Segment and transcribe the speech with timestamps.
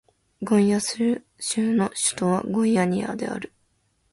[0.41, 0.97] ゴイアス
[1.39, 3.53] 州の州都はゴイアニアである